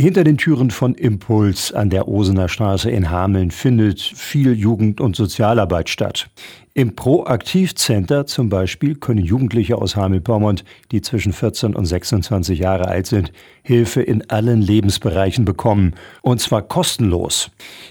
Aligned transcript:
Hinter 0.00 0.22
den 0.22 0.38
Türen 0.38 0.70
von 0.70 0.94
Impuls 0.94 1.72
an 1.72 1.90
der 1.90 2.06
Osener 2.06 2.48
Straße 2.48 2.88
in 2.88 3.10
Hameln 3.10 3.50
findet 3.50 4.00
viel 4.00 4.52
Jugend- 4.52 5.00
und 5.00 5.16
Sozialarbeit 5.16 5.88
statt. 5.88 6.30
Im 6.72 6.94
Proaktivcenter 6.94 8.24
zum 8.24 8.48
Beispiel 8.48 8.94
können 8.94 9.24
Jugendliche 9.24 9.76
aus 9.76 9.96
Hameln-Pyrmont, 9.96 10.62
die 10.92 11.00
zwischen 11.00 11.32
14 11.32 11.74
und 11.74 11.84
26 11.84 12.60
Jahre 12.60 12.86
alt 12.86 13.08
sind, 13.08 13.32
Hilfe 13.64 14.00
in 14.00 14.30
allen 14.30 14.62
Lebensbereichen 14.62 15.44
bekommen. 15.44 15.94
Und 16.22 16.40
zwar 16.40 16.62
kostenlos. 16.62 17.50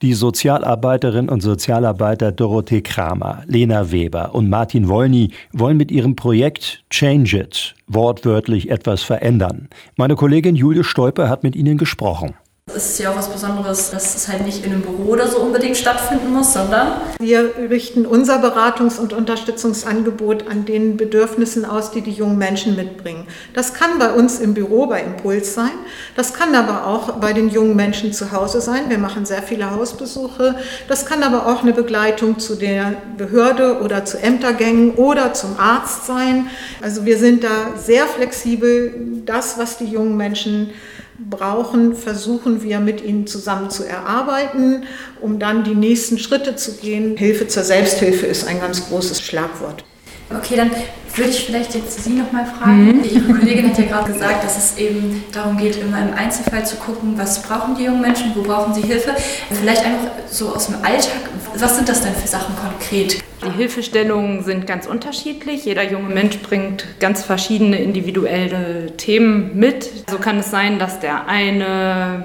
Die 0.00 0.14
Sozialarbeiterin 0.14 1.28
und 1.28 1.40
Sozialarbeiter 1.40 2.30
Dorothee 2.30 2.82
Kramer, 2.82 3.42
Lena 3.48 3.90
Weber 3.90 4.36
und 4.36 4.48
Martin 4.48 4.86
Wolny 4.86 5.32
wollen 5.52 5.76
mit 5.76 5.90
ihrem 5.90 6.14
Projekt 6.14 6.84
Change 6.90 7.40
It 7.40 7.74
wortwörtlich 7.88 8.70
etwas 8.70 9.02
verändern. 9.02 9.68
Meine 9.96 10.14
Kollegin 10.14 10.54
Julie 10.54 10.84
Stolpe 10.84 11.28
hat 11.28 11.42
mit 11.42 11.56
ihnen 11.56 11.78
gesprochen. 11.78 12.34
Ist 12.78 13.00
ja 13.00 13.10
auch 13.10 13.16
was 13.16 13.28
Besonderes, 13.28 13.90
dass 13.90 14.14
es 14.14 14.28
halt 14.28 14.46
nicht 14.46 14.64
in 14.64 14.70
einem 14.70 14.82
Büro 14.82 15.10
oder 15.10 15.26
so 15.26 15.38
unbedingt 15.38 15.76
stattfinden 15.76 16.32
muss, 16.32 16.52
sondern 16.52 17.00
wir 17.18 17.54
richten 17.70 18.06
unser 18.06 18.36
Beratungs- 18.36 19.00
und 19.00 19.12
Unterstützungsangebot 19.12 20.46
an 20.48 20.64
den 20.64 20.96
Bedürfnissen 20.96 21.64
aus, 21.64 21.90
die 21.90 22.02
die 22.02 22.12
jungen 22.12 22.38
Menschen 22.38 22.76
mitbringen. 22.76 23.26
Das 23.52 23.74
kann 23.74 23.98
bei 23.98 24.12
uns 24.12 24.38
im 24.38 24.54
Büro 24.54 24.86
bei 24.86 25.02
Impuls 25.02 25.54
sein, 25.54 25.72
das 26.14 26.34
kann 26.34 26.54
aber 26.54 26.86
auch 26.86 27.14
bei 27.14 27.32
den 27.32 27.48
jungen 27.48 27.74
Menschen 27.74 28.12
zu 28.12 28.30
Hause 28.30 28.60
sein. 28.60 28.88
Wir 28.88 28.98
machen 28.98 29.26
sehr 29.26 29.42
viele 29.42 29.72
Hausbesuche. 29.72 30.54
Das 30.86 31.04
kann 31.04 31.24
aber 31.24 31.46
auch 31.46 31.62
eine 31.62 31.72
Begleitung 31.72 32.38
zu 32.38 32.54
der 32.54 32.94
Behörde 33.16 33.80
oder 33.82 34.04
zu 34.04 34.18
Ämtergängen 34.18 34.92
oder 34.92 35.34
zum 35.34 35.58
Arzt 35.58 36.06
sein. 36.06 36.48
Also 36.80 37.04
wir 37.04 37.18
sind 37.18 37.42
da 37.42 37.76
sehr 37.76 38.06
flexibel. 38.06 38.94
Das, 39.26 39.58
was 39.58 39.78
die 39.78 39.86
jungen 39.86 40.16
Menschen 40.16 40.70
brauchen, 41.18 41.94
versuchen 41.96 42.62
wir 42.62 42.80
mit 42.80 43.02
ihnen 43.02 43.26
zusammen 43.26 43.70
zu 43.70 43.84
erarbeiten, 43.84 44.84
um 45.20 45.38
dann 45.38 45.64
die 45.64 45.74
nächsten 45.74 46.18
Schritte 46.18 46.56
zu 46.56 46.76
gehen. 46.76 47.16
Hilfe 47.16 47.48
zur 47.48 47.64
Selbsthilfe 47.64 48.26
ist 48.26 48.46
ein 48.46 48.60
ganz 48.60 48.88
großes 48.88 49.20
Schlagwort. 49.20 49.84
Okay, 50.30 50.56
dann 50.56 50.70
würde 51.14 51.30
ich 51.30 51.46
vielleicht 51.46 51.74
jetzt 51.74 52.04
Sie 52.04 52.10
nochmal 52.10 52.44
fragen. 52.44 52.98
Mhm. 52.98 53.04
Ihre 53.04 53.34
Kollegin 53.34 53.70
hat 53.70 53.78
ja 53.78 53.84
gerade 53.86 54.12
gesagt, 54.12 54.44
dass 54.44 54.58
es 54.58 54.78
eben 54.78 55.24
darum 55.32 55.56
geht, 55.56 55.76
immer 55.76 56.02
im 56.02 56.14
Einzelfall 56.14 56.64
zu 56.66 56.76
gucken, 56.76 57.14
was 57.16 57.42
brauchen 57.42 57.74
die 57.76 57.84
jungen 57.84 58.02
Menschen, 58.02 58.32
wo 58.34 58.42
brauchen 58.42 58.74
sie 58.74 58.82
Hilfe. 58.82 59.14
Vielleicht 59.50 59.84
einfach 59.84 60.10
so 60.30 60.50
aus 60.54 60.66
dem 60.66 60.76
Alltag, 60.82 61.22
was 61.60 61.76
sind 61.76 61.88
das 61.88 62.02
denn 62.02 62.14
für 62.14 62.28
Sachen 62.28 62.54
konkret? 62.56 63.22
Die 63.44 63.50
Hilfestellungen 63.50 64.44
sind 64.44 64.66
ganz 64.66 64.86
unterschiedlich. 64.86 65.64
Jeder 65.64 65.82
junge 65.82 66.08
Mensch 66.08 66.38
bringt 66.38 66.84
ganz 67.00 67.24
verschiedene 67.24 67.80
individuelle 67.80 68.96
Themen 68.96 69.56
mit. 69.58 70.04
So 70.10 70.18
kann 70.18 70.38
es 70.38 70.50
sein, 70.50 70.78
dass 70.78 71.00
der 71.00 71.26
eine 71.26 72.24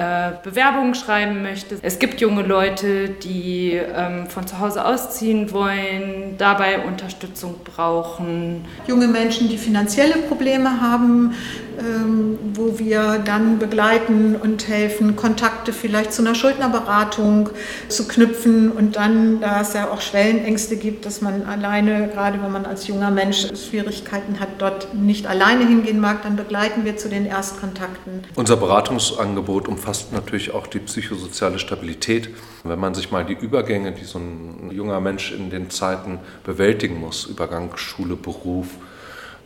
äh, 0.00 0.32
Bewerbungen 0.42 0.94
schreiben 0.94 1.42
möchte. 1.42 1.76
Es 1.82 1.98
gibt 1.98 2.22
junge 2.22 2.40
Leute, 2.40 3.10
die 3.10 3.72
ähm, 3.74 4.28
von 4.28 4.46
zu 4.46 4.58
Hause 4.58 4.86
ausziehen 4.86 5.52
wollen, 5.52 6.36
dabei 6.38 6.86
Unterstützung 6.86 7.56
brauchen. 7.64 8.64
Junge 8.86 9.08
Menschen, 9.08 9.50
die 9.50 9.58
finanzielle 9.58 10.16
Probleme 10.16 10.80
haben, 10.80 11.34
ähm, 11.78 12.38
wo 12.54 12.78
wir 12.78 13.20
dann 13.24 13.58
begleiten 13.58 14.36
und 14.36 14.68
helfen, 14.68 15.16
Kontakte 15.16 15.74
vielleicht 15.74 16.14
zu 16.14 16.22
einer 16.22 16.34
Schuldnerberatung 16.34 17.50
zu 17.88 18.08
knüpfen 18.08 18.72
und 18.72 18.96
dann, 18.96 19.42
da 19.42 19.60
es 19.60 19.74
ja 19.74 19.90
auch 19.90 20.00
Schwellenängste 20.00 20.76
gibt, 20.76 21.04
dass 21.04 21.20
man 21.20 21.44
alleine, 21.44 22.08
gerade 22.08 22.42
wenn 22.42 22.52
man 22.52 22.64
als 22.64 22.86
junger 22.86 23.10
Mensch 23.10 23.48
Schwierigkeiten 23.68 24.40
hat, 24.40 24.48
dort 24.58 24.94
nicht 24.94 25.26
alleine 25.26 25.66
hingehen 25.66 26.00
mag, 26.00 26.22
dann 26.22 26.36
begleiten 26.36 26.86
wir 26.86 26.96
zu 26.96 27.10
den 27.10 27.26
Erstkontakten. 27.26 28.22
Unser 28.34 28.56
Beratungsangebot 28.56 29.68
umfasst 29.68 29.89
natürlich 30.12 30.52
auch 30.52 30.66
die 30.66 30.78
psychosoziale 30.78 31.58
Stabilität. 31.58 32.30
Wenn 32.64 32.78
man 32.78 32.94
sich 32.94 33.10
mal 33.10 33.24
die 33.24 33.34
Übergänge, 33.34 33.92
die 33.92 34.04
so 34.04 34.18
ein 34.18 34.70
junger 34.72 35.00
Mensch 35.00 35.32
in 35.32 35.50
den 35.50 35.70
Zeiten 35.70 36.18
bewältigen 36.44 36.98
muss, 36.98 37.24
Übergang 37.24 37.76
Schule, 37.76 38.16
Beruf, 38.16 38.68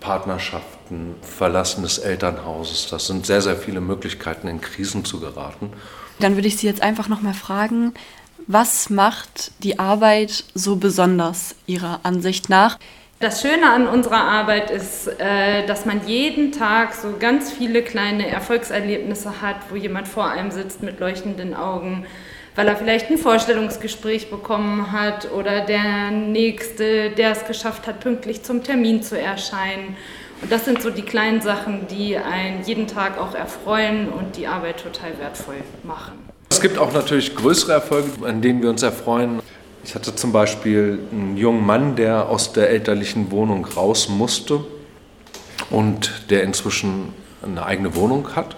Partnerschaften, 0.01 1.15
Verlassen 1.23 1.83
des 1.83 1.99
Elternhauses. 1.99 2.89
Das 2.91 3.07
sind 3.07 3.25
sehr, 3.25 3.41
sehr 3.41 3.57
viele 3.57 3.81
Möglichkeiten, 3.81 4.49
in 4.49 4.61
Krisen 4.61 5.05
zu 5.05 5.19
geraten. 5.19 5.71
Dann 6.21 6.35
würde 6.35 6.47
ich 6.47 6.59
Sie 6.59 6.67
jetzt 6.67 6.83
einfach 6.83 7.09
noch 7.09 7.23
mal 7.23 7.35
fragen, 7.35 7.95
was 8.47 8.91
macht 8.91 9.53
die 9.63 9.79
Arbeit 9.79 10.45
so 10.55 10.77
besonders 10.77 11.55
Ihrer 11.67 12.01
Ansicht 12.03 12.51
nach? 12.51 12.79
Das 13.25 13.41
Schöne 13.41 13.73
an 13.73 13.89
unserer 13.89 14.21
Arbeit 14.21 14.71
ist, 14.71 15.09
äh, 15.19 15.67
dass 15.67 15.87
man 15.87 16.07
jeden 16.07 16.53
Tag 16.53 16.93
so 16.93 17.15
ganz 17.19 17.51
viele 17.51 17.81
kleine 17.81 18.29
Erfolgserlebnisse 18.29 19.41
hat, 19.41 19.57
wo 19.71 19.77
jemand 19.77 20.09
vor 20.09 20.29
einem 20.29 20.51
sitzt 20.51 20.83
mit 20.83 21.01
leuchtenden 21.01 21.55
Augen 21.55 22.05
weil 22.55 22.69
er 22.69 22.77
vielleicht 22.77 23.11
ein 23.11 23.19
Vorstellungsgespräch 23.19 24.31
bekommen 24.31 24.93
hat 24.93 25.33
oder 25.33 25.63
der 25.63 26.13
Nächste, 26.13 27.11
der 27.11 27.33
es 27.33 27.47
geschafft 27.47 27.89
hat, 27.89 27.99
pünktlich 27.99 28.45
zum 28.45 28.63
Termin 28.63 29.03
zu 29.03 29.19
erscheinen. 29.19 29.97
Und 30.41 30.53
das 30.53 30.67
sind 30.67 30.81
so 30.81 30.91
die 30.91 31.03
kleinen 31.03 31.41
Sachen, 31.41 31.89
die 31.89 32.17
einen 32.17 32.63
jeden 32.63 32.87
Tag 32.87 33.19
auch 33.19 33.35
erfreuen 33.35 34.09
und 34.09 34.37
die 34.37 34.47
Arbeit 34.47 34.83
total 34.83 35.19
wertvoll 35.19 35.57
machen. 35.83 36.13
Es 36.51 36.61
gibt 36.61 36.79
auch 36.79 36.93
natürlich 36.93 37.35
größere 37.35 37.73
Erfolge, 37.73 38.25
an 38.25 38.41
denen 38.41 38.63
wir 38.63 38.71
uns 38.71 38.85
erfreuen. 38.85 39.41
Ich 39.85 39.95
hatte 39.95 40.15
zum 40.15 40.33
Beispiel 40.33 40.99
einen 41.13 41.37
jungen 41.37 41.65
Mann, 41.65 41.95
der 41.95 42.31
aus 42.31 42.55
der 42.55 42.71
elterlichen 42.71 43.31
Wohnung 43.31 43.67
raus 43.67 44.09
musste 44.09 44.65
und 45.71 46.31
der 46.31 46.43
inzwischen 46.43 47.13
eine 47.43 47.67
eigene 47.67 47.95
Wohnung 47.95 48.35
hat, 48.35 48.57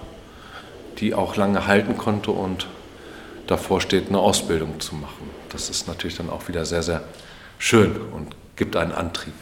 die 0.98 1.14
auch 1.14 1.34
lange 1.36 1.66
halten 1.66 1.98
konnte 1.98 2.30
und 2.30 2.68
davor 3.48 3.80
steht, 3.80 4.08
eine 4.08 4.20
Ausbildung 4.20 4.78
zu 4.78 4.94
machen. 4.94 5.30
Das 5.50 5.68
ist 5.68 5.88
natürlich 5.88 6.16
dann 6.16 6.30
auch 6.30 6.46
wieder 6.46 6.64
sehr, 6.64 6.84
sehr 6.84 7.02
schön 7.58 7.96
und 8.12 8.36
gibt 8.54 8.76
einen 8.76 8.92
Antrieb. 8.92 9.34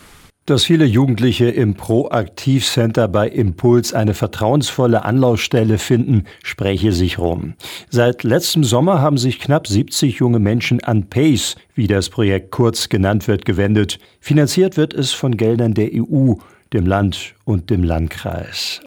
Dass 0.47 0.65
viele 0.65 0.85
Jugendliche 0.85 1.47
im 1.47 1.73
Proaktivcenter 1.73 3.09
bei 3.09 3.29
Impuls 3.29 3.95
eine 3.95 4.13
vertrauensvolle 4.13 5.03
Anlaufstelle 5.03 5.79
finden, 5.79 6.25
spreche 6.43 6.93
sich 6.93 7.19
rum. 7.19 7.55
Seit 7.89 8.25
letztem 8.25 8.63
Sommer 8.63 9.01
haben 9.01 9.17
sich 9.17 9.39
knapp 9.41 9.67
70 9.67 10.17
junge 10.19 10.41
Menschen 10.41 10.85
an 10.85 11.09
PACE, 11.09 11.57
wie 11.75 11.87
das 11.87 12.11
Projekt 12.11 12.51
kurz 12.51 12.91
genannt 12.91 13.27
wird, 13.27 13.47
gewendet. 13.47 13.99
Finanziert 14.21 14.77
wird 14.77 14.93
es 14.93 15.13
von 15.13 15.39
Geldern 15.39 15.73
der 15.73 15.89
EU, 15.95 16.35
dem 16.75 16.85
Land 16.85 17.35
und 17.47 17.71
dem 17.71 17.83
Landkreis. 17.83 18.83